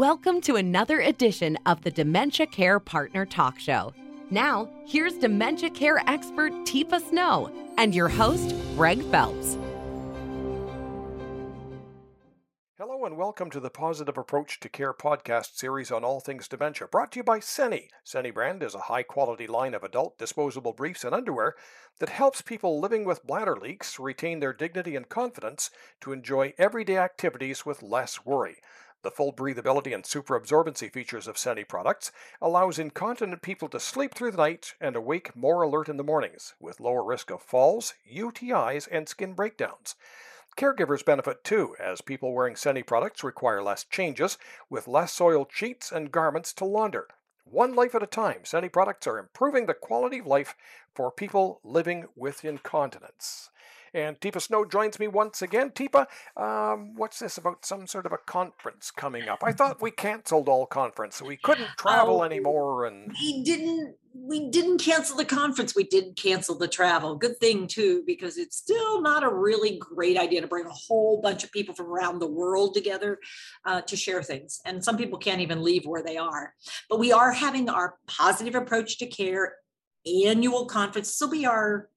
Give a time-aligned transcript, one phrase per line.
[0.00, 3.92] Welcome to another edition of the Dementia Care Partner Talk Show.
[4.30, 9.58] Now, here's dementia care expert Teepa Snow and your host, Greg Phelps.
[12.78, 16.88] Hello and welcome to the Positive Approach to Care podcast series on all things dementia,
[16.88, 17.90] brought to you by Seni.
[18.02, 21.56] Seni brand is a high quality line of adult disposable briefs and underwear
[21.98, 25.70] that helps people living with bladder leaks retain their dignity and confidence
[26.00, 28.56] to enjoy everyday activities with less worry.
[29.02, 32.12] The full breathability and superabsorbency features of Seni products
[32.42, 36.54] allows incontinent people to sleep through the night and awake more alert in the mornings,
[36.60, 39.94] with lower risk of falls, UTIs, and skin breakdowns.
[40.54, 44.36] Caregivers benefit too, as people wearing Seni products require less changes,
[44.68, 47.08] with less soiled sheets and garments to launder.
[47.44, 50.54] One life at a time, Seni products are improving the quality of life
[50.94, 53.48] for people living with incontinence.
[53.92, 55.70] And Teepa Snow joins me once again.
[55.70, 59.40] Teepa, um, what's this about some sort of a conference coming up?
[59.42, 62.86] I thought we canceled all conference, so we couldn't travel Oh, anymore.
[62.86, 67.66] And we didn't we didn't cancel the conference we did cancel the travel good thing
[67.66, 71.52] too because it's still not a really great idea to bring a whole bunch of
[71.52, 73.18] people from around the world together
[73.66, 76.54] uh, to share things and some people can't even leave where they are
[76.88, 79.54] but we are having our positive approach to care
[80.26, 81.88] annual conference this will be our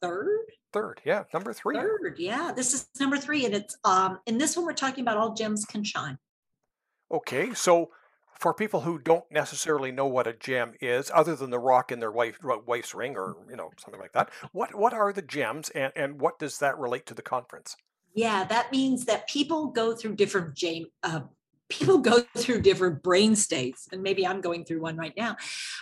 [0.00, 0.28] third
[0.72, 1.76] third, yeah, number three.
[1.76, 5.16] third yeah this is number three and it's um in this one we're talking about
[5.16, 6.18] all gems can shine
[7.10, 7.90] Okay, so
[8.38, 12.00] for people who don't necessarily know what a gem is, other than the rock in
[12.00, 15.70] their wife, wife's ring or you know something like that, what what are the gems,
[15.70, 17.76] and and what does that relate to the conference?
[18.14, 20.86] Yeah, that means that people go through different Jane.
[21.02, 21.20] Uh,
[21.68, 25.36] people go through different brain states, and maybe I'm going through one right now,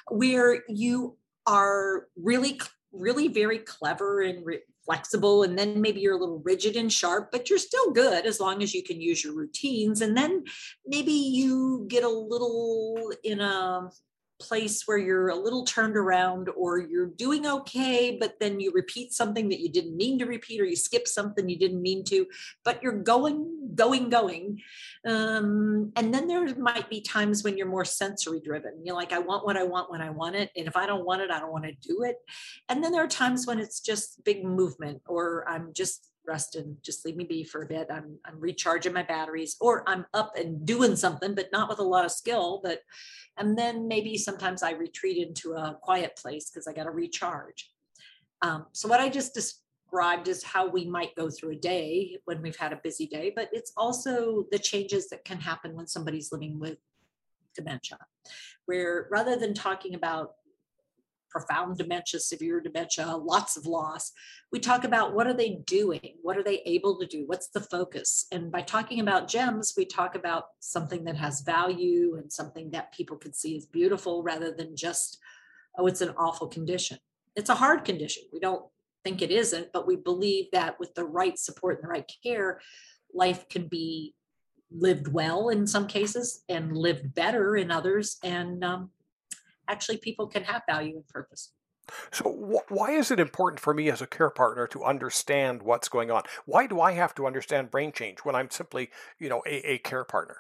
[0.08, 2.60] where you are really,
[2.98, 7.30] really very clever and re- flexible, and then maybe you're a little rigid and sharp,
[7.32, 10.00] but you're still good as long as you can use your routines.
[10.00, 10.44] And then
[10.86, 13.90] maybe you get a little in a
[14.38, 19.12] place where you're a little turned around or you're doing okay but then you repeat
[19.12, 22.26] something that you didn't mean to repeat or you skip something you didn't mean to
[22.64, 24.60] but you're going going going.
[25.06, 28.72] Um, and then there might be times when you're more sensory driven.
[28.84, 31.04] You're like i want what i want when i want it and if i don't
[31.04, 32.16] want it i don't want to do it.
[32.68, 37.04] And then there are times when it's just big movement or i'm just rested just
[37.04, 37.88] leave me be for a bit.
[37.90, 41.84] I'm i'm recharging my batteries or i'm up and doing something but not with a
[41.84, 42.80] lot of skill but
[43.36, 47.70] and then maybe sometimes i retreat into a quiet place because i got to recharge.
[48.42, 52.42] Um, so what i just described is how we might go through a day when
[52.42, 56.32] we've had a busy day but it's also the changes that can happen when somebody's
[56.32, 56.78] living with
[57.54, 57.98] dementia
[58.66, 60.34] where rather than talking about
[61.36, 64.10] profound dementia, severe dementia, lots of loss.
[64.50, 66.14] We talk about what are they doing?
[66.22, 67.24] What are they able to do?
[67.26, 68.26] What's the focus?
[68.32, 72.94] And by talking about gems, we talk about something that has value and something that
[72.94, 75.18] people can see as beautiful rather than just,
[75.76, 76.96] oh, it's an awful condition.
[77.34, 78.22] It's a hard condition.
[78.32, 78.64] We don't
[79.04, 82.62] think it isn't, but we believe that with the right support and the right care,
[83.12, 84.14] life can be
[84.70, 88.16] lived well in some cases and lived better in others.
[88.22, 88.90] And um,
[89.68, 91.52] actually people can have value and purpose.
[92.10, 95.88] So, wh- why is it important for me as a care partner to understand what's
[95.88, 96.24] going on?
[96.44, 99.78] Why do I have to understand brain change when I'm simply, you know, a, a
[99.78, 100.38] care partner?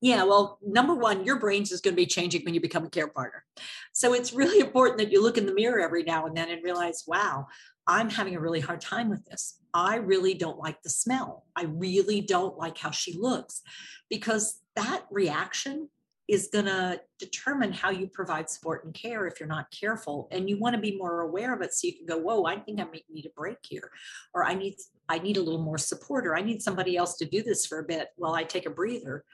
[0.00, 2.90] Yeah, well, number one, your brains is going to be changing when you become a
[2.90, 3.44] care partner.
[3.92, 6.62] So it's really important that you look in the mirror every now and then and
[6.62, 7.46] realize, wow,
[7.86, 9.60] I'm having a really hard time with this.
[9.72, 11.46] I really don't like the smell.
[11.54, 13.62] I really don't like how she looks
[14.10, 15.88] because that reaction
[16.28, 20.28] is going to determine how you provide support and care if you're not careful.
[20.30, 22.56] And you want to be more aware of it so you can go whoa i
[22.56, 23.90] think i might need a break here
[24.34, 24.76] or i need
[25.08, 27.78] i need a little more support or i need somebody else to do this for
[27.80, 29.24] a bit while i take a breather.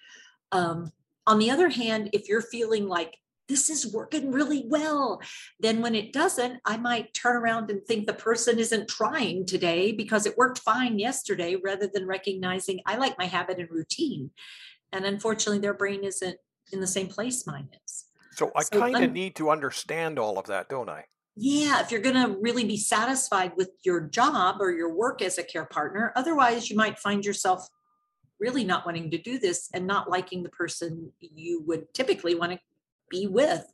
[0.53, 0.93] Um,
[1.26, 3.15] on the other hand if you're feeling like
[3.49, 5.20] this is working really well
[5.60, 9.93] then when it doesn't i might turn around and think the person isn't trying today
[9.93, 14.31] because it worked fine yesterday rather than recognizing i like my habit and routine
[14.93, 16.38] and unfortunately their brain isn't
[16.73, 18.06] in the same place mine is.
[18.32, 21.05] So I So kind of un- need to understand all of that, don't I?
[21.37, 25.38] Yeah, if you're going to really be satisfied with your job or your work as
[25.38, 27.69] a care partner, otherwise, you might find yourself
[28.41, 32.53] really not wanting to do this and not liking the person you would typically want
[32.53, 32.59] to
[33.11, 33.65] be with.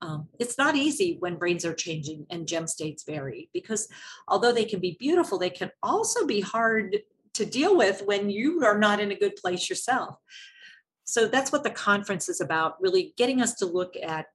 [0.00, 3.88] Um, it's not easy when brains are changing and gem states vary because
[4.28, 6.98] although they can be beautiful, they can also be hard
[7.34, 10.16] to deal with when you are not in a good place yourself.
[11.08, 14.26] So that's what the conference is about really getting us to look at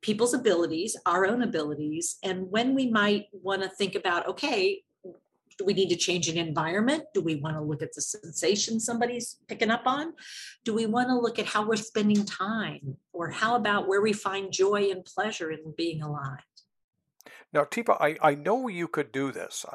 [0.00, 4.82] people's abilities, our own abilities, and when we might want to think about, okay,
[5.58, 7.04] do we need to change an environment?
[7.12, 10.14] Do we want to look at the sensation somebody's picking up on?
[10.64, 12.96] Do we want to look at how we're spending time?
[13.12, 16.40] Or how about where we find joy and pleasure in being alive?
[17.52, 19.66] Now, Teepa, I, I know you could do this.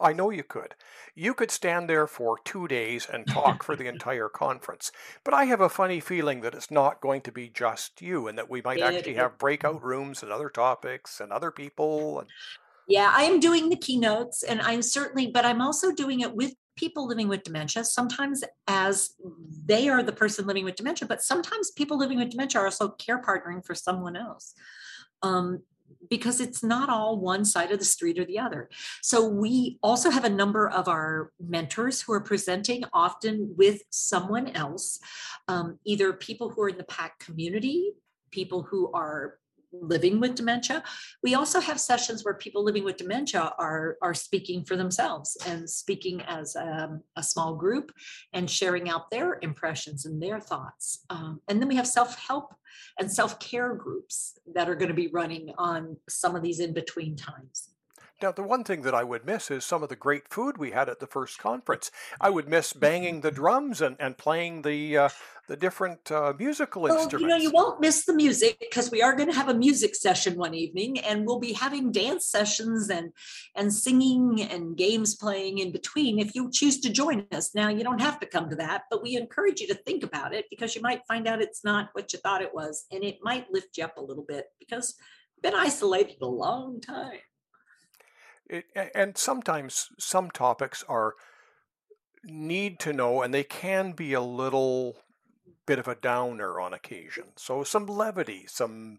[0.00, 0.74] I, know you could.
[1.14, 4.90] You could stand there for two days and talk for the entire conference.
[5.24, 8.36] But I have a funny feeling that it's not going to be just you and
[8.38, 12.20] that we might actually have breakout rooms and other topics and other people.
[12.20, 12.28] And...
[12.88, 16.54] Yeah, I am doing the keynotes and I'm certainly, but I'm also doing it with
[16.76, 19.10] people living with dementia, sometimes as
[19.64, 22.88] they are the person living with dementia, but sometimes people living with dementia are also
[22.88, 24.54] care partnering for someone else.
[25.22, 25.62] Um,
[26.08, 28.68] because it's not all one side of the street or the other.
[29.02, 34.48] So we also have a number of our mentors who are presenting often with someone
[34.48, 34.98] else,
[35.48, 37.92] um, either people who are in the PAC community,
[38.30, 39.38] people who are
[39.80, 40.82] living with dementia.
[41.22, 45.68] We also have sessions where people living with dementia are, are speaking for themselves and
[45.68, 47.92] speaking as a, um, a small group
[48.32, 51.04] and sharing out their impressions and their thoughts.
[51.10, 52.54] Um, and then we have self help
[52.98, 56.72] and self care groups that are going to be running on some of these in
[56.72, 57.73] between times.
[58.22, 60.70] Now, the one thing that I would miss is some of the great food we
[60.70, 61.90] had at the first conference.
[62.20, 65.08] I would miss banging the drums and, and playing the uh,
[65.46, 67.22] the different uh, musical well, instruments.
[67.22, 69.94] You know, you won't miss the music because we are going to have a music
[69.94, 73.12] session one evening, and we'll be having dance sessions and
[73.56, 76.18] and singing and games playing in between.
[76.18, 79.02] If you choose to join us, now you don't have to come to that, but
[79.02, 82.12] we encourage you to think about it because you might find out it's not what
[82.12, 84.94] you thought it was, and it might lift you up a little bit because
[85.42, 87.18] been isolated a long time.
[88.48, 91.14] It, and sometimes some topics are
[92.24, 94.96] need to know and they can be a little
[95.66, 97.24] bit of a downer on occasion.
[97.36, 98.98] So some levity some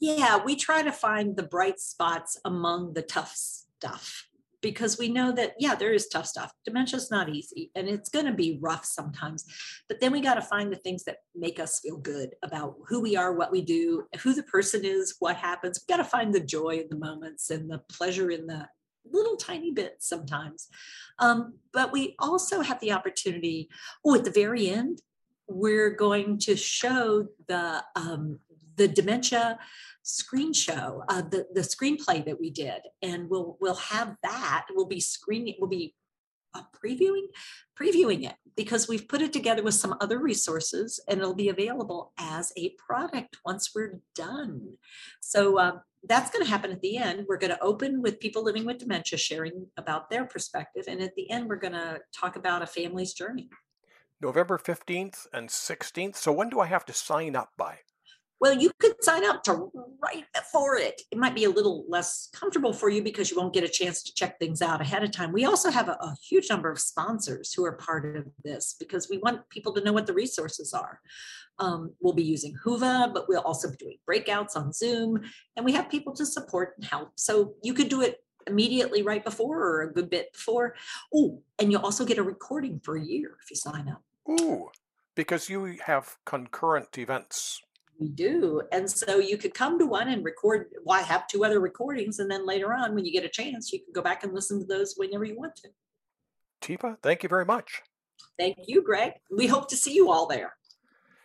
[0.00, 4.29] yeah we try to find the bright spots among the tough stuff
[4.62, 6.52] because we know that yeah there is tough stuff.
[6.64, 9.44] Dementia's not easy and it's going to be rough sometimes
[9.88, 13.00] but then we got to find the things that make us feel good about who
[13.00, 15.80] we are what we do who the person is what happens.
[15.80, 18.68] We got to find the joy in the moments and the pleasure in the
[19.10, 20.68] little tiny bits sometimes.
[21.18, 23.68] Um, but we also have the opportunity
[24.04, 25.00] oh at the very end
[25.50, 28.38] we're going to show the um,
[28.76, 29.58] the dementia
[30.02, 34.66] screen show, uh, the the screenplay that we did, and we'll we'll have that.
[34.74, 35.56] We'll be screening.
[35.58, 35.94] We'll be
[36.54, 37.26] uh, previewing
[37.80, 42.12] previewing it because we've put it together with some other resources, and it'll be available
[42.18, 44.76] as a product once we're done.
[45.20, 45.58] So.
[45.58, 45.72] Uh,
[46.04, 47.26] that's going to happen at the end.
[47.28, 50.84] We're going to open with people living with dementia sharing about their perspective.
[50.88, 53.50] And at the end, we're going to talk about a family's journey.
[54.20, 56.16] November 15th and 16th.
[56.16, 57.80] So when do I have to sign up by?
[58.40, 59.70] Well, you could sign up to
[60.02, 61.02] right for it.
[61.10, 64.02] It might be a little less comfortable for you because you won't get a chance
[64.04, 65.30] to check things out ahead of time.
[65.30, 69.10] We also have a, a huge number of sponsors who are part of this because
[69.10, 71.00] we want people to know what the resources are.
[71.58, 75.20] Um, we'll be using Whova, but we'll also be doing breakouts on Zoom,
[75.56, 77.12] and we have people to support and help.
[77.16, 80.74] So you could do it immediately right before or a good bit before.
[81.14, 84.02] Oh, and you'll also get a recording for a year if you sign up.
[84.30, 84.70] Ooh,
[85.14, 87.60] because you have concurrent events
[88.00, 88.62] we do.
[88.72, 92.18] And so you could come to one and record, why well, have two other recordings.
[92.18, 94.58] And then later on, when you get a chance, you can go back and listen
[94.58, 95.68] to those whenever you want to.
[96.62, 97.82] Teepa, thank you very much.
[98.38, 99.12] Thank you, Greg.
[99.30, 100.54] We hope to see you all there.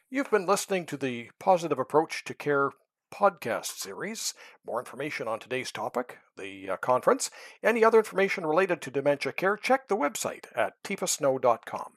[0.10, 2.72] You've been listening to the Positive Approach to Care
[3.14, 4.34] podcast series.
[4.66, 7.32] More information on today's topic, the uh, conference,
[7.64, 11.94] any other information related to dementia care, check the website at teepasnow.com.